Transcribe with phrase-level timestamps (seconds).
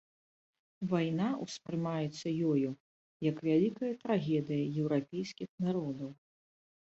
[0.91, 2.71] Вайна ўспрымаецца ёю
[3.29, 6.11] як вялікая трагедыя еўрапейскіх народаў.